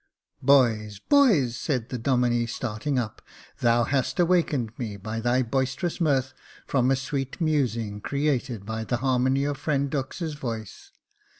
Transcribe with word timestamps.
"Boys! 0.51 0.97
boys!" 0.97 1.55
said 1.55 1.89
the 1.89 1.99
Domine, 1.99 2.47
starting 2.47 2.97
up," 2.97 3.21
thou 3.61 3.83
hast 3.83 4.19
awakened 4.19 4.71
me, 4.79 4.97
by 4.97 5.19
thy 5.19 5.43
boisterous 5.43 6.01
mirth, 6.01 6.33
from 6.65 6.89
a 6.89 6.95
sweet 6.95 7.39
musing 7.39 8.01
created 8.01 8.65
by 8.65 8.83
the 8.83 8.97
har 8.97 9.19
mony 9.19 9.43
of 9.43 9.57
friend 9.59 9.91
Dux's 9.91 10.33
voice. 10.33 10.89